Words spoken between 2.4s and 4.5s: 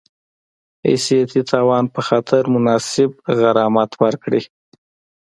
مناسب غرامت ورکړي